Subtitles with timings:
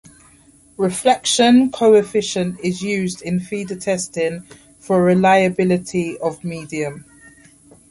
[0.77, 4.41] Reflection coefficient is used in feeder testing
[4.79, 7.05] for reliability of medium.